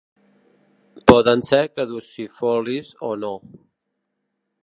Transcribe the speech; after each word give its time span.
Poden 1.11 1.43
ser 1.49 1.59
caducifolis 1.75 2.89
o 3.09 3.13
no. 3.27 3.33